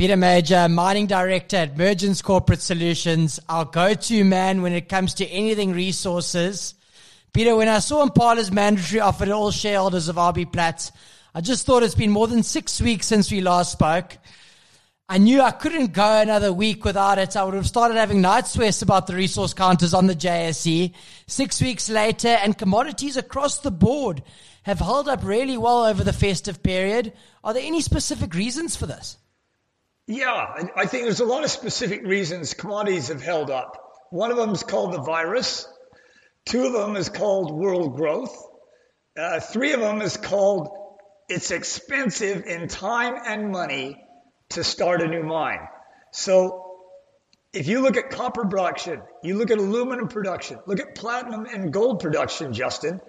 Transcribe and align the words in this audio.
Peter 0.00 0.16
Major, 0.16 0.66
Mining 0.66 1.06
Director 1.06 1.58
at 1.58 1.76
Mergence 1.76 2.22
Corporate 2.22 2.62
Solutions, 2.62 3.38
our 3.50 3.66
go-to 3.66 4.24
man 4.24 4.62
when 4.62 4.72
it 4.72 4.88
comes 4.88 5.12
to 5.12 5.26
anything 5.26 5.74
resources. 5.74 6.72
Peter, 7.34 7.54
when 7.54 7.68
I 7.68 7.80
saw 7.80 8.02
Impala's 8.02 8.50
mandatory 8.50 9.00
offer 9.00 9.26
to 9.26 9.32
all 9.32 9.50
shareholders 9.50 10.08
of 10.08 10.16
RB 10.16 10.50
Plats, 10.50 10.90
I 11.34 11.42
just 11.42 11.66
thought 11.66 11.82
it's 11.82 11.94
been 11.94 12.10
more 12.10 12.26
than 12.28 12.42
six 12.42 12.80
weeks 12.80 13.08
since 13.08 13.30
we 13.30 13.42
last 13.42 13.72
spoke. 13.72 14.16
I 15.06 15.18
knew 15.18 15.42
I 15.42 15.50
couldn't 15.50 15.92
go 15.92 16.18
another 16.22 16.50
week 16.50 16.82
without 16.82 17.18
it. 17.18 17.36
I 17.36 17.44
would 17.44 17.52
have 17.52 17.66
started 17.66 17.98
having 17.98 18.22
night 18.22 18.46
sweats 18.46 18.80
about 18.80 19.06
the 19.06 19.14
resource 19.14 19.52
counters 19.52 19.92
on 19.92 20.06
the 20.06 20.16
JSE. 20.16 20.94
Six 21.26 21.60
weeks 21.60 21.90
later, 21.90 22.28
and 22.28 22.56
commodities 22.56 23.18
across 23.18 23.58
the 23.58 23.70
board 23.70 24.22
have 24.62 24.78
held 24.78 25.10
up 25.10 25.22
really 25.22 25.58
well 25.58 25.84
over 25.84 26.02
the 26.02 26.14
festive 26.14 26.62
period. 26.62 27.12
Are 27.44 27.52
there 27.52 27.62
any 27.62 27.82
specific 27.82 28.32
reasons 28.32 28.76
for 28.76 28.86
this? 28.86 29.18
Yeah, 30.10 30.66
I 30.74 30.86
think 30.86 31.04
there's 31.04 31.20
a 31.20 31.24
lot 31.24 31.44
of 31.44 31.52
specific 31.52 32.04
reasons 32.04 32.52
commodities 32.52 33.08
have 33.08 33.22
held 33.22 33.48
up. 33.48 33.80
One 34.10 34.32
of 34.32 34.38
them 34.38 34.50
is 34.50 34.64
called 34.64 34.92
the 34.92 35.00
virus. 35.00 35.68
Two 36.44 36.64
of 36.66 36.72
them 36.72 36.96
is 36.96 37.08
called 37.08 37.52
world 37.52 37.94
growth. 37.94 38.36
Uh, 39.16 39.38
three 39.38 39.72
of 39.72 39.78
them 39.78 40.02
is 40.02 40.16
called 40.16 40.68
it's 41.28 41.52
expensive 41.52 42.44
in 42.46 42.66
time 42.66 43.14
and 43.24 43.52
money 43.52 44.02
to 44.48 44.64
start 44.64 45.00
a 45.00 45.06
new 45.06 45.22
mine. 45.22 45.60
So 46.10 46.66
if 47.52 47.68
you 47.68 47.80
look 47.80 47.96
at 47.96 48.10
copper 48.10 48.44
production, 48.46 49.02
you 49.22 49.38
look 49.38 49.52
at 49.52 49.58
aluminum 49.58 50.08
production, 50.08 50.58
look 50.66 50.80
at 50.80 50.96
platinum 50.96 51.46
and 51.46 51.72
gold 51.72 52.00
production, 52.00 52.52
Justin, 52.52 53.00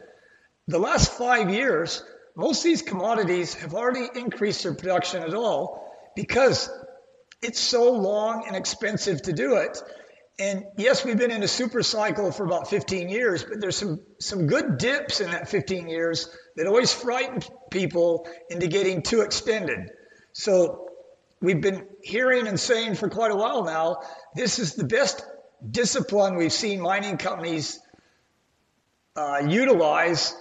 the 0.67 0.77
last 0.77 1.11
five 1.13 1.49
years, 1.49 2.03
most 2.35 2.59
of 2.59 2.65
these 2.65 2.83
commodities 2.83 3.55
have 3.55 3.73
already 3.73 4.07
increased 4.13 4.61
their 4.61 4.75
production 4.75 5.23
at 5.23 5.33
all 5.33 5.81
because 6.15 6.69
it's 7.41 7.59
so 7.59 7.91
long 7.91 8.45
and 8.47 8.55
expensive 8.55 9.21
to 9.23 9.33
do 9.33 9.55
it. 9.55 9.81
And 10.39 10.65
yes, 10.77 11.05
we've 11.05 11.17
been 11.17 11.31
in 11.31 11.43
a 11.43 11.47
super 11.47 11.83
cycle 11.83 12.31
for 12.31 12.45
about 12.45 12.69
15 12.69 13.09
years, 13.09 13.43
but 13.43 13.59
there's 13.59 13.77
some, 13.77 13.99
some 14.19 14.47
good 14.47 14.77
dips 14.77 15.21
in 15.21 15.31
that 15.31 15.49
15 15.49 15.87
years 15.87 16.29
that 16.55 16.67
always 16.67 16.93
frighten 16.93 17.41
people 17.69 18.27
into 18.49 18.67
getting 18.67 19.01
too 19.03 19.21
extended. 19.21 19.91
So 20.33 20.89
we've 21.41 21.61
been 21.61 21.87
hearing 22.01 22.47
and 22.47 22.59
saying 22.59 22.95
for 22.95 23.09
quite 23.09 23.31
a 23.31 23.35
while 23.35 23.63
now, 23.65 23.97
this 24.35 24.57
is 24.57 24.73
the 24.73 24.85
best 24.85 25.23
discipline 25.69 26.37
we've 26.37 26.53
seen 26.53 26.81
mining 26.81 27.17
companies 27.17 27.79
uh, 29.15 29.43
utilize 29.47 30.33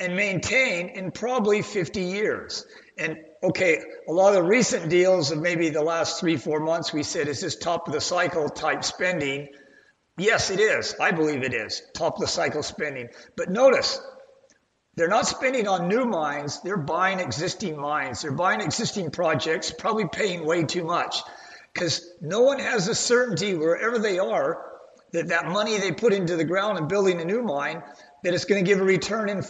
and 0.00 0.16
maintain 0.16 0.88
in 0.88 1.10
probably 1.10 1.62
50 1.62 2.00
years. 2.00 2.66
And 2.98 3.18
okay, 3.42 3.78
a 4.08 4.12
lot 4.12 4.34
of 4.34 4.42
the 4.42 4.48
recent 4.48 4.90
deals 4.90 5.30
of 5.30 5.38
maybe 5.38 5.70
the 5.70 5.82
last 5.82 6.18
three, 6.18 6.36
four 6.36 6.60
months, 6.60 6.92
we 6.92 7.02
said, 7.02 7.28
is 7.28 7.40
this 7.40 7.56
top 7.56 7.86
of 7.86 7.94
the 7.94 8.00
cycle 8.00 8.48
type 8.48 8.82
spending? 8.82 9.48
Yes, 10.16 10.50
it 10.50 10.60
is. 10.60 10.94
I 11.00 11.12
believe 11.12 11.42
it 11.42 11.54
is 11.54 11.82
top 11.94 12.14
of 12.14 12.20
the 12.20 12.26
cycle 12.26 12.62
spending. 12.62 13.08
But 13.36 13.50
notice, 13.50 14.00
they're 14.96 15.08
not 15.08 15.26
spending 15.26 15.68
on 15.68 15.88
new 15.88 16.04
mines. 16.04 16.60
They're 16.62 16.76
buying 16.76 17.20
existing 17.20 17.80
mines. 17.80 18.22
They're 18.22 18.32
buying 18.32 18.60
existing 18.60 19.10
projects, 19.10 19.70
probably 19.70 20.08
paying 20.08 20.44
way 20.44 20.64
too 20.64 20.84
much 20.84 21.22
because 21.72 22.04
no 22.20 22.40
one 22.40 22.58
has 22.58 22.88
a 22.88 22.94
certainty 22.94 23.54
wherever 23.54 23.98
they 23.98 24.18
are 24.18 24.66
that 25.12 25.28
that 25.28 25.46
money 25.46 25.78
they 25.78 25.92
put 25.92 26.12
into 26.12 26.36
the 26.36 26.44
ground 26.44 26.78
and 26.78 26.88
building 26.88 27.20
a 27.20 27.24
new 27.24 27.42
mine, 27.42 27.82
that 28.22 28.34
it's 28.34 28.44
going 28.44 28.64
to 28.64 28.68
give 28.68 28.80
a 28.80 28.84
return 28.84 29.28
in 29.28 29.42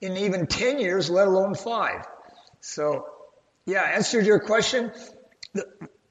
in 0.00 0.16
even 0.16 0.46
10 0.46 0.78
years, 0.78 1.10
let 1.10 1.26
alone 1.26 1.54
five. 1.54 2.04
So, 2.60 3.06
yeah, 3.64 3.82
answer 3.82 4.20
to 4.20 4.26
your 4.26 4.40
question. 4.40 4.92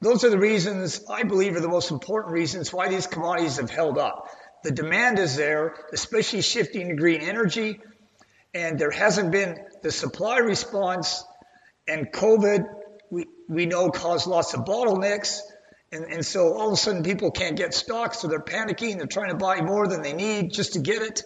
Those 0.00 0.24
are 0.24 0.30
the 0.30 0.38
reasons 0.38 1.02
I 1.10 1.22
believe 1.22 1.56
are 1.56 1.60
the 1.60 1.68
most 1.68 1.90
important 1.90 2.32
reasons 2.32 2.72
why 2.72 2.88
these 2.88 3.06
commodities 3.06 3.56
have 3.56 3.70
held 3.70 3.98
up. 3.98 4.28
The 4.62 4.70
demand 4.70 5.18
is 5.18 5.36
there, 5.36 5.74
especially 5.92 6.42
shifting 6.42 6.88
to 6.88 6.94
green 6.94 7.20
energy, 7.20 7.80
and 8.52 8.78
there 8.78 8.90
hasn't 8.90 9.30
been 9.30 9.58
the 9.82 9.92
supply 9.92 10.38
response. 10.38 11.24
And 11.86 12.10
COVID, 12.10 12.64
we, 13.10 13.26
we 13.48 13.66
know 13.66 13.90
caused 13.90 14.26
lots 14.26 14.54
of 14.54 14.64
bottlenecks. 14.64 15.40
And, 15.92 16.04
and 16.04 16.26
so 16.26 16.54
all 16.54 16.68
of 16.68 16.72
a 16.72 16.76
sudden 16.76 17.02
people 17.02 17.30
can't 17.30 17.56
get 17.56 17.74
stock, 17.74 18.14
so 18.14 18.28
they're 18.28 18.40
panicking. 18.40 18.98
They're 18.98 19.06
trying 19.06 19.30
to 19.30 19.36
buy 19.36 19.60
more 19.60 19.86
than 19.86 20.02
they 20.02 20.14
need 20.14 20.52
just 20.52 20.72
to 20.72 20.80
get 20.80 21.02
it. 21.02 21.22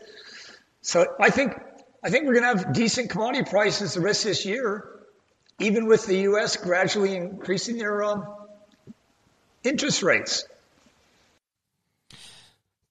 So 0.83 1.07
I 1.19 1.31
think 1.31 1.53
I 2.03 2.09
think 2.09 2.27
we're 2.27 2.41
going 2.41 2.57
to 2.57 2.65
have 2.65 2.73
decent 2.73 3.11
commodity 3.11 3.45
prices 3.49 3.95
the 3.95 4.01
rest 4.01 4.25
of 4.25 4.31
this 4.31 4.47
year, 4.47 4.89
even 5.59 5.87
with 5.87 6.07
the 6.07 6.21
U.S. 6.21 6.57
gradually 6.57 7.15
increasing 7.15 7.77
their 7.77 8.03
um, 8.03 8.27
interest 9.65 10.03
rates. 10.03 10.47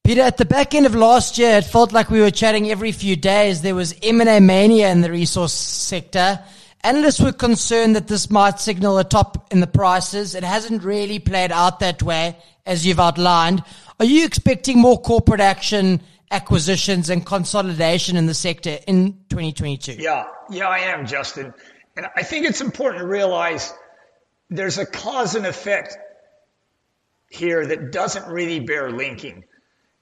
Peter, 0.03 0.21
at 0.21 0.37
the 0.37 0.45
back 0.45 0.75
end 0.75 0.85
of 0.85 0.93
last 0.93 1.37
year, 1.39 1.57
it 1.57 1.65
felt 1.65 1.91
like 1.91 2.09
we 2.11 2.21
were 2.21 2.31
chatting 2.31 2.69
every 2.69 2.91
few 2.91 3.15
days. 3.15 3.61
There 3.61 3.75
was 3.75 3.95
M&A 4.03 4.39
mania 4.39 4.91
in 4.91 5.01
the 5.01 5.11
resource 5.11 5.53
sector. 5.53 6.39
Analysts 6.83 7.19
were 7.19 7.31
concerned 7.31 7.95
that 7.95 8.07
this 8.07 8.29
might 8.29 8.59
signal 8.59 8.99
a 8.99 9.03
top 9.03 9.51
in 9.51 9.59
the 9.59 9.67
prices. 9.67 10.35
It 10.35 10.43
hasn't 10.43 10.83
really 10.83 11.19
played 11.19 11.51
out 11.51 11.79
that 11.79 12.03
way, 12.03 12.37
as 12.65 12.85
you've 12.85 12.99
outlined. 12.99 13.63
Are 13.99 14.05
you 14.05 14.25
expecting 14.25 14.79
more 14.79 15.01
corporate 15.01 15.41
action 15.41 16.01
acquisitions 16.31 17.09
and 17.09 17.25
consolidation 17.25 18.15
in 18.15 18.25
the 18.25 18.33
sector 18.33 18.77
in 18.87 19.13
2022? 19.29 19.93
Yeah, 19.93 20.25
yeah, 20.49 20.67
I 20.67 20.79
am, 20.79 21.05
Justin. 21.05 21.53
And 21.95 22.07
I 22.15 22.23
think 22.23 22.45
it's 22.45 22.61
important 22.61 23.01
to 23.01 23.07
realize 23.07 23.73
there's 24.49 24.77
a 24.77 24.85
cause 24.85 25.35
and 25.35 25.45
effect 25.45 25.97
here 27.29 27.65
that 27.65 27.91
doesn't 27.91 28.31
really 28.31 28.59
bear 28.59 28.91
linking. 28.91 29.43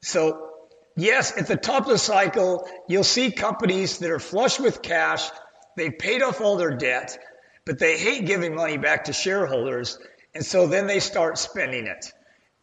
So, 0.01 0.51
yes, 0.95 1.37
at 1.37 1.47
the 1.47 1.57
top 1.57 1.83
of 1.83 1.89
the 1.89 1.97
cycle, 1.97 2.67
you'll 2.87 3.03
see 3.03 3.31
companies 3.31 3.99
that 3.99 4.09
are 4.09 4.19
flush 4.19 4.59
with 4.59 4.81
cash, 4.81 5.27
they've 5.75 5.97
paid 5.97 6.21
off 6.21 6.39
all 6.41 6.55
their 6.57 6.75
debt, 6.75 7.17
but 7.65 7.79
they 7.79 7.97
hate 7.97 8.25
giving 8.25 8.55
money 8.55 8.77
back 8.77 9.05
to 9.05 9.13
shareholders. 9.13 9.99
And 10.33 10.45
so 10.45 10.67
then 10.67 10.87
they 10.87 10.99
start 10.99 11.37
spending 11.37 11.87
it. 11.87 12.13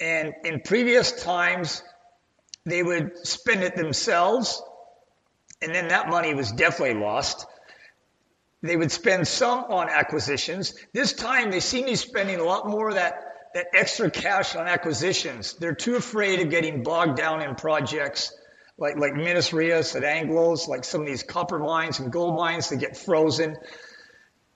And 0.01 0.33
in 0.45 0.61
previous 0.61 1.13
times, 1.13 1.83
they 2.65 2.83
would 2.83 3.27
spend 3.27 3.63
it 3.63 3.77
themselves, 3.77 4.63
and 5.61 5.75
then 5.75 5.89
that 5.89 6.09
money 6.09 6.35
was 6.35 6.51
definitely 6.53 7.01
lost. 7.01 7.47
They 8.63 8.77
would 8.77 8.91
spend 8.91 9.29
some 9.29 9.65
on 9.65 9.91
acquisitions. 9.91 10.75
This 10.93 11.13
time 11.13 11.51
they 11.51 11.61
seem 11.61 11.85
to 11.85 11.91
be 11.91 11.97
spending 11.97 12.41
a 12.41 12.45
lot 12.45 12.67
more 12.67 12.89
of 12.89 12.95
that, 12.95 13.21
that 13.53 13.67
extra 13.75 14.11
cash 14.11 14.57
on 14.57 14.67
acquisitions. 14.67 15.53
They're 15.55 15.75
too 15.75 15.97
afraid 15.97 16.41
of 16.41 16.51
getting 16.51 16.83
bogged 16.83 17.19
down 17.19 17.43
in 17.43 17.55
projects 17.55 18.35
like, 18.79 18.97
like 18.97 19.15
Minas 19.15 19.53
Rios 19.53 19.95
at 19.95 20.03
Anglos, 20.03 20.67
like 20.67 20.85
some 20.85 21.03
of 21.03 21.07
these 21.07 21.23
copper 21.23 21.59
mines 21.59 22.01
and 22.01 22.11
gold 22.11 22.37
mines 22.37 22.71
that 22.71 22.79
get 22.79 22.97
frozen. 22.97 23.57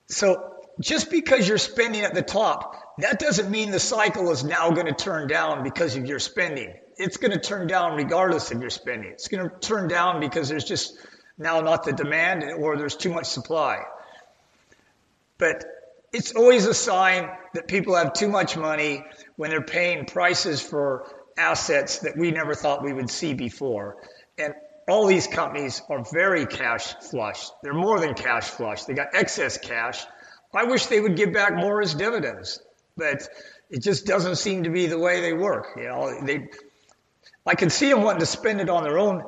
So 0.07 0.55
just 0.81 1.11
because 1.11 1.47
you're 1.47 1.59
spending 1.59 2.01
at 2.01 2.15
the 2.15 2.23
top, 2.23 2.75
that 2.97 3.19
doesn't 3.19 3.49
mean 3.49 3.71
the 3.71 3.79
cycle 3.79 4.31
is 4.31 4.43
now 4.43 4.71
going 4.71 4.87
to 4.87 4.93
turn 4.93 5.27
down 5.27 5.63
because 5.63 5.95
of 5.95 6.05
your 6.05 6.19
spending 6.19 6.73
it's 6.99 7.15
going 7.15 7.31
to 7.31 7.39
turn 7.39 7.65
down 7.65 7.95
regardless 7.95 8.51
of 8.51 8.61
your 8.61 8.69
spending. 8.69 9.11
It's 9.11 9.29
going 9.29 9.49
to 9.49 9.55
turn 9.59 9.87
down 9.87 10.19
because 10.19 10.49
there's 10.49 10.65
just 10.65 10.97
now 11.37 11.61
not 11.61 11.85
the 11.85 11.93
demand 11.93 12.43
or 12.43 12.77
there's 12.77 12.97
too 12.97 13.11
much 13.11 13.25
supply. 13.25 13.79
But 15.37 15.63
it's 16.11 16.35
always 16.35 16.65
a 16.65 16.73
sign 16.73 17.29
that 17.53 17.67
people 17.69 17.95
have 17.95 18.11
too 18.11 18.27
much 18.27 18.57
money 18.57 19.05
when 19.37 19.49
they're 19.49 19.61
paying 19.61 20.05
prices 20.05 20.61
for 20.61 21.09
assets 21.37 21.99
that 21.99 22.17
we 22.17 22.31
never 22.31 22.53
thought 22.53 22.83
we 22.83 22.91
would 22.91 23.09
see 23.09 23.33
before. 23.33 23.95
And 24.37 24.53
all 24.89 25.07
these 25.07 25.27
companies 25.27 25.81
are 25.89 26.03
very 26.11 26.45
cash 26.45 26.95
flush. 27.09 27.47
They're 27.63 27.73
more 27.73 28.01
than 28.01 28.13
cash 28.13 28.49
flush. 28.49 28.83
They 28.83 28.93
got 28.93 29.09
excess 29.13 29.57
cash. 29.57 30.03
I 30.53 30.65
wish 30.65 30.87
they 30.87 30.99
would 30.99 31.15
give 31.15 31.31
back 31.31 31.55
more 31.55 31.81
as 31.81 31.93
dividends, 31.93 32.59
but 32.97 33.25
it 33.69 33.83
just 33.83 34.05
doesn't 34.05 34.35
seem 34.35 34.63
to 34.63 34.69
be 34.69 34.87
the 34.87 34.99
way 34.99 35.21
they 35.21 35.31
work. 35.31 35.67
You 35.77 35.83
know, 35.83 36.21
they 36.25 36.49
I 37.49 37.55
can 37.55 37.71
see 37.71 37.89
them 37.89 38.03
wanting 38.03 38.19
to 38.19 38.27
spend 38.27 38.61
it 38.61 38.69
on 38.69 38.83
their 38.83 38.99
own 38.99 39.23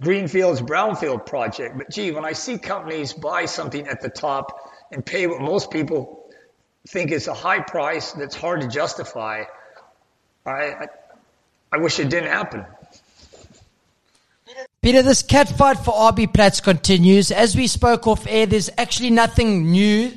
greenfields, 0.00 0.62
brownfield 0.62 1.26
project. 1.26 1.76
But 1.76 1.90
gee, 1.90 2.10
when 2.10 2.24
I 2.24 2.32
see 2.32 2.56
companies 2.56 3.12
buy 3.12 3.44
something 3.44 3.86
at 3.86 4.00
the 4.00 4.08
top 4.08 4.72
and 4.90 5.04
pay 5.04 5.26
what 5.26 5.42
most 5.42 5.70
people 5.70 6.26
think 6.88 7.10
is 7.10 7.28
a 7.28 7.34
high 7.34 7.60
price 7.60 8.12
that's 8.12 8.34
hard 8.34 8.62
to 8.62 8.68
justify, 8.68 9.44
I, 10.46 10.50
I, 10.50 10.86
I 11.70 11.76
wish 11.76 12.00
it 12.00 12.08
didn't 12.08 12.30
happen. 12.30 12.64
Peter, 14.80 15.02
this 15.02 15.22
catfight 15.22 15.84
for 15.84 15.92
RB 15.92 16.32
Plats 16.32 16.62
continues. 16.62 17.30
As 17.30 17.54
we 17.54 17.66
spoke 17.66 18.06
off 18.06 18.26
air, 18.26 18.46
there's 18.46 18.70
actually 18.78 19.10
nothing 19.10 19.70
new. 19.70 20.12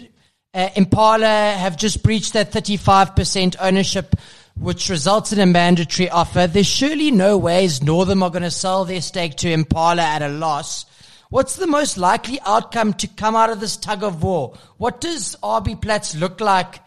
Uh, 0.53 0.69
Impala 0.77 1.27
have 1.57 1.75
just 1.75 2.03
breached 2.03 2.31
that 2.33 2.53
35% 2.53 3.57
ownership 3.59 4.15
which 4.59 4.89
results 4.89 5.31
in 5.31 5.39
a 5.39 5.45
mandatory 5.45 6.09
offer, 6.09 6.45
there's 6.45 6.67
surely 6.67 7.11
no 7.11 7.37
ways 7.37 7.81
Northam 7.81 8.21
are 8.21 8.29
going 8.29 8.43
to 8.43 8.51
sell 8.51 8.85
their 8.85 9.01
stake 9.01 9.35
to 9.37 9.49
Impala 9.49 10.01
at 10.01 10.21
a 10.21 10.27
loss. 10.27 10.85
What's 11.29 11.55
the 11.55 11.67
most 11.67 11.97
likely 11.97 12.39
outcome 12.45 12.93
to 12.95 13.07
come 13.07 13.35
out 13.35 13.49
of 13.49 13.59
this 13.59 13.77
tug 13.77 14.03
of 14.03 14.21
war? 14.23 14.57
What 14.77 14.99
does 14.99 15.35
RB 15.41 15.81
Plats 15.81 16.15
look 16.15 16.41
like 16.41 16.81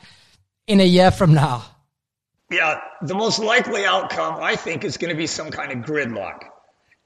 in 0.67 0.81
a 0.81 0.85
year 0.85 1.11
from 1.11 1.35
now? 1.35 1.65
Yeah, 2.51 2.81
the 3.01 3.15
most 3.15 3.39
likely 3.39 3.87
outcome, 3.87 4.37
I 4.43 4.57
think, 4.57 4.85
is 4.85 4.99
going 4.99 5.11
to 5.11 5.17
be 5.17 5.27
some 5.27 5.51
kind 5.51 5.73
of 5.73 5.89
gridlock. 5.89 6.41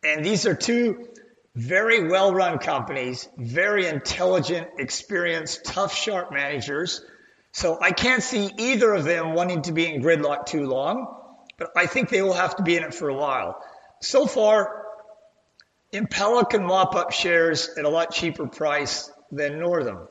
And 0.03 0.25
these 0.25 0.47
are 0.47 0.55
two 0.55 1.07
very 1.55 2.09
well 2.09 2.35
run 2.35 2.59
companies, 2.59 3.29
very 3.39 3.87
intelligent, 3.87 4.69
experienced, 4.79 5.65
tough, 5.65 5.95
sharp 5.95 6.33
managers. 6.33 7.01
So 7.57 7.79
I 7.81 7.91
can't 7.91 8.23
see 8.23 8.51
either 8.59 8.93
of 8.93 9.05
them 9.05 9.33
wanting 9.33 9.63
to 9.63 9.73
be 9.73 9.87
in 9.87 10.03
gridlock 10.03 10.45
too 10.45 10.67
long, 10.67 11.07
but 11.57 11.71
I 11.75 11.87
think 11.87 12.11
they 12.11 12.21
will 12.21 12.35
have 12.35 12.57
to 12.57 12.63
be 12.63 12.77
in 12.77 12.83
it 12.85 12.93
for 12.93 13.09
a 13.09 13.15
while. 13.15 13.65
So 14.03 14.27
far, 14.27 14.85
Impala 15.91 16.45
can 16.45 16.67
mop 16.67 16.95
up 16.95 17.13
shares 17.13 17.71
at 17.79 17.87
a 17.87 17.89
lot 17.89 18.13
cheaper 18.13 18.47
price 18.47 19.11
than 19.33 19.59
Northam. 19.59 20.07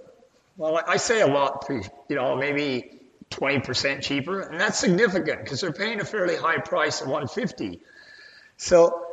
Well, 0.57 0.81
I 0.87 0.97
say 0.97 1.21
a 1.21 1.27
lot, 1.27 1.67
you 1.69 2.15
know, 2.15 2.35
maybe 2.35 2.99
20% 3.29 4.01
cheaper, 4.01 4.41
and 4.41 4.59
that's 4.59 4.79
significant 4.79 5.43
because 5.43 5.61
they're 5.61 5.71
paying 5.71 6.01
a 6.01 6.05
fairly 6.05 6.35
high 6.35 6.57
price 6.57 7.03
at 7.03 7.07
150. 7.07 7.79
So 8.57 9.05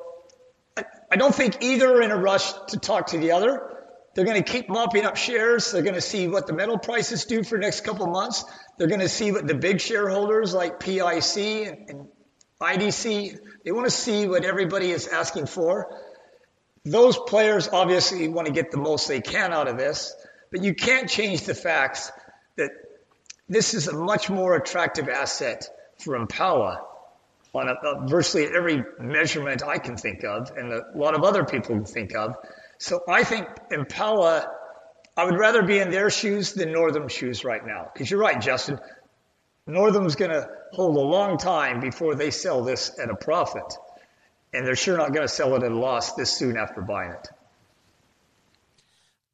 I 0.79 1.17
don't 1.17 1.35
think 1.35 1.63
either 1.63 1.99
are 1.99 2.01
in 2.01 2.11
a 2.11 2.17
rush 2.17 2.51
to 2.69 2.79
talk 2.79 3.09
to 3.09 3.19
the 3.19 3.33
other. 3.33 3.72
They're 4.15 4.25
going 4.25 4.43
to 4.43 4.53
keep 4.53 4.69
mopping 4.69 5.05
up 5.05 5.17
shares. 5.17 5.73
They're 5.73 5.83
going 5.83 5.95
to 5.95 6.01
see 6.01 6.29
what 6.29 6.47
the 6.47 6.53
metal 6.53 6.79
prices 6.79 7.25
do 7.25 7.43
for 7.43 7.59
the 7.59 7.63
next 7.63 7.81
couple 7.83 8.07
months. 8.07 8.45
They're 8.77 8.89
going 8.89 9.01
to 9.01 9.09
see 9.09 9.33
what 9.33 9.47
the 9.47 9.55
big 9.55 9.81
shareholders 9.81 10.53
like 10.53 10.81
PIC 10.81 11.37
and, 11.37 11.89
and 11.89 12.09
IDC, 12.63 13.39
they 13.65 13.73
want 13.73 13.87
to 13.87 13.91
see 13.91 14.27
what 14.29 14.45
everybody 14.45 14.91
is 14.91 15.09
asking 15.09 15.47
for. 15.47 16.01
Those 16.85 17.19
players 17.19 17.69
obviously 17.69 18.29
want 18.29 18.47
to 18.47 18.53
get 18.53 18.71
the 18.71 18.79
most 18.79 19.09
they 19.09 19.21
can 19.21 19.53
out 19.53 19.69
of 19.69 19.79
this, 19.79 20.15
but 20.51 20.63
you 20.63 20.75
can't 20.75 21.09
change 21.09 21.43
the 21.43 21.55
facts 21.55 22.11
that 22.57 22.71
this 23.49 23.75
is 23.75 23.89
a 23.89 23.93
much 23.93 24.31
more 24.31 24.55
attractive 24.55 25.09
asset 25.09 25.69
for 25.99 26.17
Impala 26.17 26.83
on 27.53 27.69
a, 27.69 27.73
a 27.73 28.09
virtually 28.09 28.47
every 28.47 28.85
measurement 28.99 29.63
I 29.63 29.79
can 29.79 29.97
think 29.97 30.25
of 30.25 30.51
and 30.57 30.73
a 30.73 30.83
lot 30.95 31.15
of 31.15 31.23
other 31.23 31.45
people 31.45 31.77
can 31.77 31.85
think 31.85 32.15
of. 32.15 32.37
So 32.83 33.01
I 33.09 33.23
think 33.23 33.47
Impala, 33.71 34.45
I 35.17 35.25
would 35.25 35.39
rather 35.39 35.63
be 35.63 35.79
in 35.79 35.93
their 35.93 36.11
shoes 36.11 36.53
than 36.53 36.73
Northam's 36.73 37.13
shoes 37.13 37.45
right 37.45 37.65
now. 37.65 37.89
Because 37.93 38.11
you're 38.11 38.19
right, 38.19 38.41
Justin. 38.41 38.81
Northam's 39.69 40.17
going 40.17 40.33
to 40.33 40.49
hold 40.73 40.97
a 40.97 41.01
long 41.01 41.39
time 41.39 41.79
before 41.79 42.17
they 42.17 42.33
sell 42.33 42.65
this 42.65 42.99
at 43.01 43.09
a 43.09 43.15
profit. 43.15 43.63
And 44.53 44.67
they're 44.67 44.75
sure 44.75 44.97
not 44.97 45.13
going 45.13 45.25
to 45.25 45.33
sell 45.33 45.55
it 45.55 45.63
at 45.63 45.71
a 45.71 45.75
loss 45.77 46.15
this 46.15 46.33
soon 46.33 46.57
after 46.57 46.81
buying 46.81 47.13
it. 47.13 47.29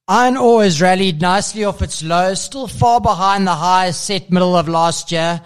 Iron 0.06 0.36
ore 0.36 0.62
has 0.62 0.82
rallied 0.82 1.22
nicely 1.22 1.64
off 1.64 1.80
its 1.80 2.02
lows, 2.02 2.42
still 2.42 2.68
far 2.68 3.00
behind 3.00 3.46
the 3.46 3.54
highs 3.54 3.96
set 3.96 4.30
middle 4.30 4.56
of 4.56 4.68
last 4.68 5.10
year. 5.10 5.40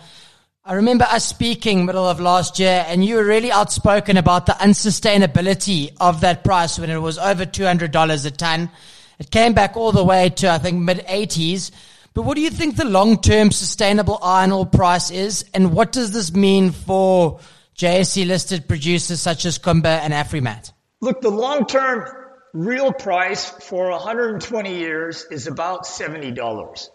I 0.64 0.74
remember 0.74 1.04
us 1.10 1.24
speaking 1.24 1.86
middle 1.86 2.08
of 2.08 2.20
last 2.20 2.60
year 2.60 2.84
and 2.86 3.04
you 3.04 3.16
were 3.16 3.24
really 3.24 3.50
outspoken 3.50 4.16
about 4.16 4.46
the 4.46 4.52
unsustainability 4.52 5.92
of 6.00 6.20
that 6.20 6.44
price 6.44 6.78
when 6.78 6.88
it 6.88 6.98
was 6.98 7.18
over 7.18 7.44
$200 7.44 8.26
a 8.26 8.30
ton. 8.30 8.70
It 9.18 9.32
came 9.32 9.54
back 9.54 9.76
all 9.76 9.90
the 9.90 10.04
way 10.04 10.28
to, 10.28 10.48
I 10.48 10.58
think, 10.58 10.80
mid 10.80 10.98
80s. 10.98 11.72
But 12.14 12.22
what 12.22 12.36
do 12.36 12.42
you 12.42 12.50
think 12.50 12.76
the 12.76 12.84
long 12.84 13.20
term 13.20 13.50
sustainable 13.50 14.20
iron 14.22 14.52
ore 14.52 14.64
price 14.64 15.10
is? 15.10 15.44
And 15.52 15.72
what 15.72 15.90
does 15.90 16.12
this 16.12 16.32
mean 16.32 16.70
for 16.70 17.40
JSE 17.76 18.24
listed 18.24 18.68
producers 18.68 19.20
such 19.20 19.44
as 19.44 19.58
Kumba 19.58 19.98
and 19.98 20.12
Afrimat? 20.12 20.70
Look, 21.00 21.22
the 21.22 21.30
long 21.30 21.66
term 21.66 22.04
real 22.52 22.92
price 22.92 23.50
for 23.50 23.90
120 23.90 24.78
years 24.78 25.26
is 25.28 25.48
about 25.48 25.86
$70. 25.86 26.88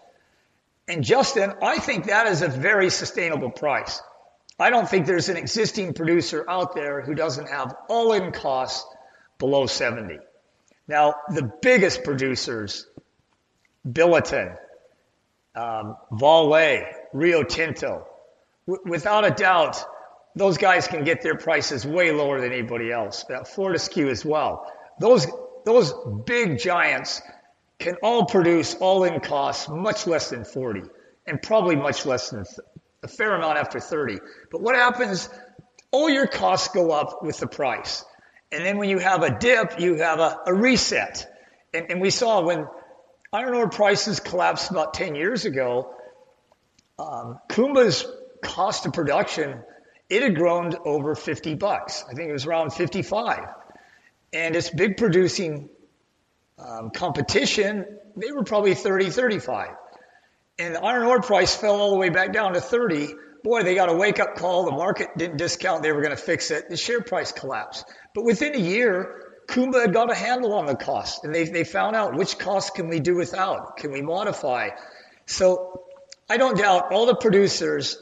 And 0.88 1.04
Justin, 1.04 1.54
I 1.62 1.80
think 1.80 2.06
that 2.06 2.28
is 2.28 2.42
a 2.42 2.48
very 2.48 2.90
sustainable 2.90 3.52
price. 3.52 4.02
I 4.60 4.70
don't 4.70 4.90
think 4.90 5.06
there's 5.06 5.30
an 5.30 5.38
existing 5.38 5.94
producer 5.94 6.46
out 6.50 6.74
there 6.74 7.02
who 7.02 7.14
doesn't 7.14 7.50
have 7.50 7.76
all 7.90 8.14
in 8.14 8.32
costs 8.32 8.88
below 9.38 9.68
70. 9.68 10.18
Now, 10.88 11.16
the 11.30 11.52
biggest 11.62 12.04
producers, 12.04 12.88
Billiton, 13.88 14.58
um, 15.56 15.98
Vale, 16.12 16.86
Rio 17.14 17.44
Tinto, 17.44 18.08
w- 18.66 18.84
without 18.90 19.26
a 19.26 19.32
doubt, 19.32 19.84
those 20.36 20.58
guys 20.58 20.88
can 20.88 21.04
get 21.04 21.22
their 21.22 21.36
prices 21.36 21.86
way 21.86 22.12
lower 22.12 22.40
than 22.40 22.54
anybody 22.54 22.92
else. 22.92 23.26
That 23.28 23.48
Fortescue 23.48 24.10
as 24.10 24.24
well. 24.24 24.72
Those, 25.00 25.28
those 25.66 25.94
big 26.26 26.60
giants 26.60 27.22
can 27.80 27.96
all 28.02 28.26
produce 28.26 28.76
all 28.76 29.04
in 29.04 29.20
costs 29.20 29.70
much 29.70 30.08
less 30.08 30.30
than 30.30 30.44
40 30.44 30.84
and 31.26 31.42
probably 31.42 31.76
much 31.76 32.06
less 32.06 32.30
than 32.30 32.46
a 33.04 33.08
fair 33.08 33.36
amount 33.36 33.58
after 33.58 33.80
30. 33.80 34.20
But 34.52 34.62
what 34.62 34.76
happens? 34.76 35.30
All 35.92 36.10
your 36.10 36.28
costs 36.28 36.70
go 36.74 36.92
up 36.92 37.24
with 37.24 37.40
the 37.40 37.48
price. 37.48 38.04
And 38.52 38.66
then 38.66 38.78
when 38.78 38.90
you 38.90 39.00
have 39.00 39.24
a 39.24 39.38
dip, 39.38 39.80
you 39.80 39.96
have 39.96 40.20
a, 40.20 40.40
a 40.48 40.54
reset. 40.54 41.28
And, 41.74 41.92
and, 41.92 42.02
we 42.02 42.10
saw 42.12 42.42
when 42.42 42.66
iron 43.34 43.54
ore 43.54 43.70
prices 43.70 44.22
collapsed 44.22 44.72
about 44.72 44.94
10 44.94 45.16
years 45.16 45.46
ago, 45.46 45.94
um, 46.98 47.40
Kumba's 47.50 48.06
cost 48.42 48.86
of 48.86 48.94
production, 48.94 49.62
it 50.10 50.24
had 50.24 50.36
grown 50.36 50.76
over 50.86 51.14
50 51.14 51.56
bucks. 51.56 52.06
I 52.10 52.14
think 52.14 52.30
it 52.30 52.34
was 52.34 52.46
around 52.46 52.72
55. 52.72 53.40
And 54.32 54.56
its 54.56 54.70
big 54.70 54.98
producing 54.98 55.70
um, 56.58 56.90
competition, 56.90 57.86
they 58.16 58.32
were 58.32 58.44
probably 58.44 58.74
30, 58.74 59.10
35. 59.10 59.70
And 60.60 60.76
the 60.76 60.84
iron 60.84 61.06
ore 61.06 61.22
price 61.22 61.56
fell 61.56 61.76
all 61.76 61.92
the 61.92 61.98
way 61.98 62.10
back 62.10 62.34
down 62.34 62.54
to 62.54 62.62
30. 62.62 63.14
Boy, 63.44 63.64
they 63.64 63.76
got 63.76 63.90
a 63.90 63.94
wake 63.94 64.20
up 64.20 64.36
call. 64.36 64.66
The 64.66 64.72
market 64.72 65.10
didn't 65.18 65.38
discount 65.38 65.84
they 65.84 65.92
were 65.92 66.02
going 66.02 66.16
to 66.16 66.22
fix 66.22 66.50
it. 66.50 66.70
The 66.70 66.78
share 66.78 67.02
price 67.02 67.32
collapsed. 67.32 67.86
But 68.16 68.26
within 68.26 68.56
a 68.56 68.60
year, 68.60 69.24
Kumba 69.48 69.82
had 69.82 69.94
got 69.94 70.12
a 70.12 70.16
handle 70.16 70.54
on 70.54 70.66
the 70.66 70.76
cost 70.76 71.24
and 71.24 71.34
they, 71.34 71.46
they 71.46 71.64
found 71.64 71.96
out 71.96 72.16
which 72.16 72.38
costs 72.38 72.72
can 72.72 72.90
we 72.90 73.00
do 73.00 73.16
without? 73.16 73.78
Can 73.78 73.92
we 73.92 74.02
modify? 74.02 74.70
So 75.26 75.84
I 76.30 76.38
don't 76.38 76.58
doubt 76.58 76.92
all 76.92 77.06
the 77.06 77.16
producers 77.16 77.98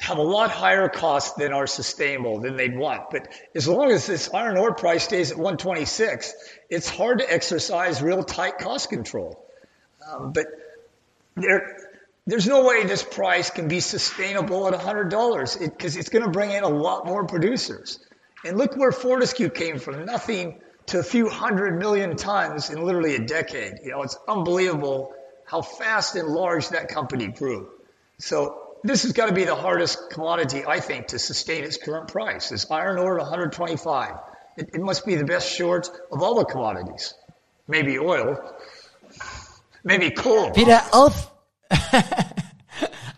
have 0.00 0.18
a 0.18 0.22
lot 0.22 0.50
higher 0.50 0.88
costs 0.88 1.34
than 1.34 1.52
are 1.52 1.66
sustainable 1.66 2.40
than 2.40 2.56
they'd 2.56 2.76
want. 2.76 3.10
But 3.10 3.28
as 3.54 3.68
long 3.68 3.90
as 3.90 4.06
this 4.06 4.32
iron 4.32 4.56
ore 4.56 4.74
price 4.74 5.04
stays 5.04 5.30
at 5.30 5.36
126, 5.36 6.34
it's 6.68 6.88
hard 6.88 7.18
to 7.18 7.32
exercise 7.32 8.02
real 8.02 8.22
tight 8.22 8.58
cost 8.58 8.90
control. 8.90 9.44
Um, 10.06 10.32
but 10.32 10.46
there, 11.36 11.76
there's 12.26 12.46
no 12.46 12.64
way 12.64 12.84
this 12.84 13.02
price 13.02 13.50
can 13.50 13.68
be 13.68 13.80
sustainable 13.80 14.66
at 14.68 14.78
$100 14.78 15.60
because 15.60 15.96
it, 15.96 16.00
it's 16.00 16.08
going 16.08 16.24
to 16.24 16.30
bring 16.30 16.50
in 16.50 16.64
a 16.64 16.68
lot 16.68 17.06
more 17.06 17.26
producers. 17.26 17.98
And 18.44 18.58
look 18.58 18.76
where 18.76 18.92
Fortescue 18.92 19.48
came 19.48 19.78
from 19.78 20.04
nothing 20.04 20.60
to 20.86 20.98
a 20.98 21.02
few 21.02 21.30
hundred 21.30 21.78
million 21.78 22.16
tons 22.16 22.68
in 22.68 22.82
literally 22.82 23.14
a 23.14 23.20
decade. 23.20 23.74
You 23.82 23.92
know, 23.92 24.02
it's 24.02 24.18
unbelievable 24.28 25.14
how 25.46 25.62
fast 25.62 26.14
and 26.16 26.28
large 26.28 26.68
that 26.70 26.88
company 26.88 27.28
grew. 27.28 27.70
So 28.18 28.63
this 28.84 29.02
has 29.04 29.12
got 29.12 29.26
to 29.26 29.32
be 29.32 29.44
the 29.44 29.54
hardest 29.56 30.10
commodity, 30.10 30.62
I 30.66 30.78
think, 30.78 31.08
to 31.08 31.18
sustain 31.18 31.64
its 31.64 31.78
current 31.78 32.08
price. 32.08 32.52
Is 32.52 32.66
iron 32.70 32.98
ore 32.98 33.18
at 33.18 33.22
125? 33.22 34.12
It, 34.58 34.70
it 34.74 34.80
must 34.80 35.06
be 35.06 35.14
the 35.14 35.24
best 35.24 35.50
short 35.50 35.88
of 36.12 36.22
all 36.22 36.34
the 36.34 36.44
commodities. 36.44 37.14
Maybe 37.66 37.98
oil. 37.98 38.38
Maybe 39.82 40.10
coal. 40.10 40.50
Peter, 40.50 40.80
Alf- 40.92 41.30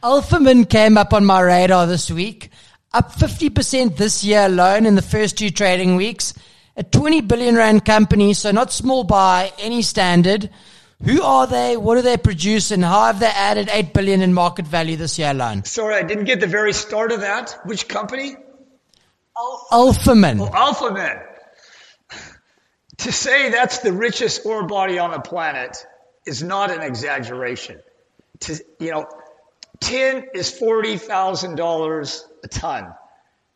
Alphamin 0.03 0.65
came 0.71 0.97
up 0.97 1.13
on 1.13 1.25
my 1.25 1.41
radar 1.41 1.89
this 1.89 2.11
week, 2.13 2.51
up 2.95 3.13
50% 3.13 3.97
this 3.97 4.23
year 4.23 4.47
alone 4.47 4.87
in 4.87 4.95
the 4.95 5.03
first 5.03 5.37
two 5.37 5.51
trading 5.51 5.97
weeks. 5.97 6.33
A 6.77 6.85
20 6.85 7.23
billion 7.23 7.57
rand 7.57 7.85
company, 7.85 8.35
so 8.35 8.53
not 8.53 8.71
small 8.71 9.03
by 9.03 9.51
any 9.59 9.83
standard. 9.83 10.49
Who 11.05 11.23
are 11.23 11.47
they? 11.47 11.77
What 11.77 11.97
do 11.97 12.03
they 12.03 12.17
produce? 12.17 12.71
And 12.71 12.85
how 12.85 13.07
have 13.07 13.21
they 13.21 13.27
added 13.27 13.69
8 13.71 13.93
billion 13.93 14.23
in 14.23 14.33
market 14.33 14.67
value 14.67 14.97
this 14.97 15.19
year 15.19 15.31
alone? 15.31 15.65
Sorry, 15.65 15.95
I 15.95 16.03
didn't 16.03 16.25
get 16.25 16.41
the 16.41 16.47
very 16.47 16.73
start 16.73 17.13
of 17.13 17.21
that. 17.21 17.59
Which 17.65 17.87
company? 17.87 18.37
Alphamin. 19.71 20.41
Oh, 20.41 20.49
Alphamin. 20.49 21.23
To 22.99 23.13
say 23.13 23.51
that's 23.51 23.81
the 23.81 23.93
richest 23.93 24.47
ore 24.47 24.67
body 24.67 24.99
on 24.99 25.11
the 25.11 25.21
planet 25.21 25.77
is 26.25 26.43
not 26.43 26.71
an 26.71 26.81
exaggeration. 26.81 27.79
To, 28.41 28.59
you 28.81 28.91
know, 28.91 29.07
tin 29.81 30.25
is 30.35 30.51
$40,000 30.59 32.21
a 32.43 32.49
ton. 32.49 32.95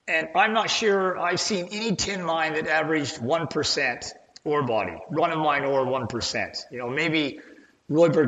And 0.07 0.29
I'm 0.35 0.53
not 0.53 0.69
sure 0.69 1.19
I've 1.19 1.41
seen 1.41 1.69
any 1.73 1.97
tin 1.97 2.23
mine 2.23 2.55
that 2.55 2.67
averaged 2.67 3.17
1% 3.17 4.13
ore 4.45 4.63
body, 4.63 4.97
run 5.11 5.31
of 5.31 5.39
mine 5.39 5.65
ore 5.65 5.85
1%. 5.85 6.65
You 6.71 6.79
know, 6.79 6.89
maybe 6.89 7.41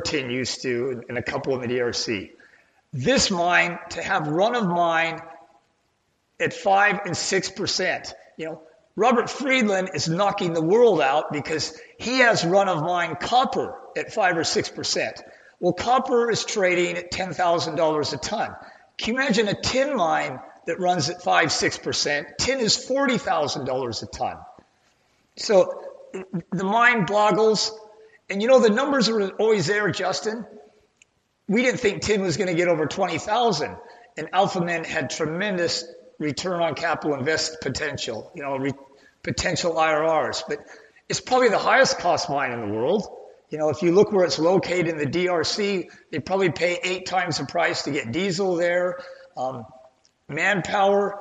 Tin 0.04 0.30
used 0.30 0.62
to 0.62 1.02
and 1.08 1.18
a 1.18 1.22
couple 1.22 1.54
in 1.54 1.68
the 1.68 1.74
DRC. 1.74 2.30
This 2.92 3.30
mine, 3.30 3.78
to 3.90 4.02
have 4.02 4.28
run 4.28 4.54
of 4.54 4.66
mine 4.66 5.20
at 6.38 6.52
5 6.52 7.00
and 7.06 7.14
6%, 7.14 8.14
you 8.36 8.46
know, 8.46 8.62
Robert 8.94 9.30
Friedland 9.30 9.90
is 9.94 10.08
knocking 10.08 10.52
the 10.52 10.60
world 10.60 11.00
out 11.00 11.32
because 11.32 11.80
he 11.98 12.18
has 12.18 12.44
run 12.44 12.68
of 12.68 12.82
mine 12.82 13.16
copper 13.18 13.74
at 13.96 14.12
5 14.12 14.36
or 14.36 14.42
6%. 14.42 15.22
Well, 15.60 15.72
copper 15.72 16.30
is 16.30 16.44
trading 16.44 16.98
at 16.98 17.10
$10,000 17.10 18.12
a 18.12 18.16
ton. 18.18 18.54
Can 18.98 19.14
you 19.14 19.20
imagine 19.20 19.48
a 19.48 19.58
tin 19.58 19.96
mine 19.96 20.38
that 20.66 20.78
runs 20.78 21.10
at 21.10 21.22
5 21.22 21.48
6%. 21.48 22.36
Tin 22.38 22.60
is 22.60 22.76
$40,000 22.76 24.02
a 24.02 24.06
ton. 24.06 24.36
So 25.36 25.82
the 26.50 26.64
mind 26.64 27.06
boggles. 27.06 27.72
And 28.30 28.40
you 28.40 28.48
know, 28.48 28.60
the 28.60 28.70
numbers 28.70 29.08
are 29.08 29.30
always 29.30 29.66
there, 29.66 29.90
Justin. 29.90 30.46
We 31.48 31.62
didn't 31.62 31.80
think 31.80 32.02
tin 32.02 32.22
was 32.22 32.36
going 32.36 32.48
to 32.48 32.54
get 32.54 32.68
over 32.68 32.86
20,000. 32.86 33.76
And 34.16 34.30
Alphamin 34.30 34.86
had 34.86 35.10
tremendous 35.10 35.84
return 36.18 36.62
on 36.62 36.74
capital 36.74 37.16
invest 37.18 37.60
potential, 37.60 38.30
you 38.34 38.42
know, 38.42 38.56
re- 38.56 38.72
potential 39.22 39.74
IRRs. 39.74 40.42
But 40.48 40.58
it's 41.08 41.20
probably 41.20 41.48
the 41.48 41.58
highest 41.58 41.98
cost 41.98 42.30
mine 42.30 42.52
in 42.52 42.60
the 42.60 42.74
world. 42.74 43.06
You 43.50 43.58
know, 43.58 43.68
if 43.68 43.82
you 43.82 43.92
look 43.92 44.12
where 44.12 44.24
it's 44.24 44.38
located 44.38 44.88
in 44.88 44.98
the 44.98 45.06
DRC, 45.06 45.90
they 46.10 46.18
probably 46.20 46.50
pay 46.50 46.78
eight 46.82 47.06
times 47.06 47.38
the 47.38 47.44
price 47.44 47.82
to 47.82 47.90
get 47.90 48.10
diesel 48.10 48.56
there, 48.56 48.98
um, 49.36 49.66
manpower, 50.26 51.20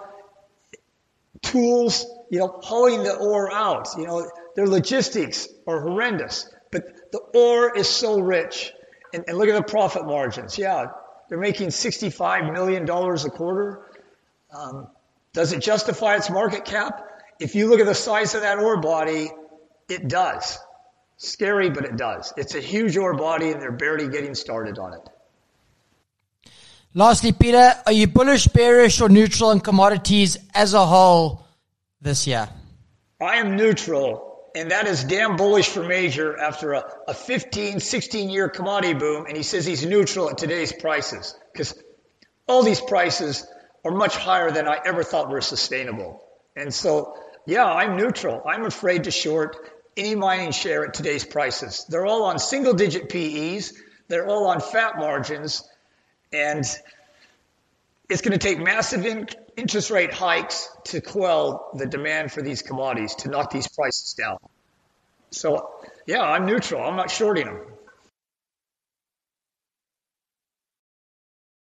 tools, 1.42 2.06
you 2.30 2.40
know, 2.40 2.60
hauling 2.62 3.04
the 3.04 3.16
ore 3.16 3.52
out. 3.52 3.90
You 3.98 4.08
know, 4.08 4.32
their 4.56 4.68
logistics 4.68 5.48
are 5.68 5.82
horrendous, 5.82 6.50
but 6.72 7.12
the 7.12 7.20
ore 7.20 7.78
is 7.78 7.88
so 7.88 8.20
rich. 8.20 8.74
And, 9.14 9.26
and 9.28 9.38
look 9.38 9.50
at 9.50 9.56
the 9.56 9.64
profit 9.64 10.06
margins. 10.06 10.58
Yeah, 10.58 10.88
they're 11.30 11.38
making 11.38 11.70
$65 11.70 12.54
million 12.54 12.90
a 12.90 13.30
quarter. 13.30 13.88
Um, 14.56 14.88
does 15.34 15.54
it 15.54 15.62
justify 15.62 16.16
its 16.16 16.30
market 16.30 16.66
cap? 16.66 17.08
If 17.40 17.56
you 17.56 17.70
look 17.70 17.80
at 17.80 17.86
the 17.86 17.96
size 17.96 18.36
of 18.36 18.42
that 18.42 18.60
ore 18.60 18.80
body, 18.80 19.32
it 19.90 20.08
does. 20.08 20.60
Scary, 21.18 21.70
but 21.70 21.86
it 21.86 21.98
does. 21.98 22.34
It's 22.38 22.56
a 22.56 22.60
huge 22.60 22.98
ore 22.98 23.16
body 23.16 23.52
and 23.52 23.62
they're 23.62 23.72
barely 23.72 24.10
getting 24.10 24.36
started 24.36 24.80
on 24.80 24.94
it. 24.94 26.52
Lastly, 26.94 27.32
Peter, 27.32 27.76
are 27.86 27.92
you 27.92 28.08
bullish, 28.08 28.48
bearish, 28.48 29.00
or 29.00 29.08
neutral 29.08 29.52
on 29.52 29.62
commodities 29.62 30.38
as 30.54 30.74
a 30.74 30.86
whole 30.86 31.46
this 32.02 32.28
year? 32.28 32.50
I 33.22 33.38
am 33.38 33.56
neutral, 33.56 34.31
and 34.56 34.72
that 34.72 34.88
is 34.88 35.04
damn 35.04 35.36
bullish 35.36 35.70
for 35.70 35.84
Major 35.84 36.38
after 36.38 36.74
a, 36.74 36.84
a 37.08 37.14
15, 37.14 37.80
16 37.80 38.30
year 38.30 38.50
commodity 38.50 38.94
boom, 38.94 39.26
and 39.26 39.38
he 39.38 39.44
says 39.44 39.66
he's 39.66 39.86
neutral 39.86 40.30
at 40.30 40.38
today's 40.38 40.74
prices 40.74 41.36
because 41.52 41.74
all 42.48 42.64
these 42.64 42.82
prices 42.82 43.46
are 43.84 43.92
much 43.92 44.16
higher 44.16 44.52
than 44.52 44.68
I 44.68 44.80
ever 44.86 45.04
thought 45.04 45.30
were 45.30 45.42
sustainable. 45.42 46.24
And 46.56 46.74
so, 46.74 47.16
yeah, 47.46 47.66
I'm 47.66 47.98
neutral. 47.98 48.44
I'm 48.46 48.66
afraid 48.66 49.06
to 49.06 49.12
short 49.12 49.58
any 49.98 50.16
mining 50.16 50.52
share 50.52 50.86
at 50.86 50.94
today's 50.94 51.26
prices. 51.26 51.86
They're 51.90 52.06
all 52.06 52.24
on 52.24 52.40
single 52.40 52.74
digit 52.74 53.10
PEs, 53.10 53.74
they're 54.08 54.28
all 54.28 54.48
on 54.48 54.60
fat 54.60 54.98
margins, 54.98 55.64
and 56.34 56.66
it's 58.10 58.22
going 58.22 58.38
to 58.38 58.38
take 58.38 58.60
massive 58.60 59.06
in- 59.06 59.28
interest 59.62 59.92
rate 59.92 60.12
hikes 60.12 60.68
to 60.86 61.02
quell 61.02 61.70
the 61.76 61.86
demand 61.86 62.32
for 62.32 62.42
these 62.42 62.64
commodities, 62.64 63.14
to 63.14 63.30
knock 63.30 63.52
these 63.52 63.68
prices 63.68 64.16
down. 64.18 64.38
So, 65.30 65.70
yeah, 66.08 66.22
I'm 66.24 66.48
neutral. 66.48 66.84
I'm 66.84 66.96
not 66.96 67.12
shorting 67.12 67.46
them. 67.46 67.62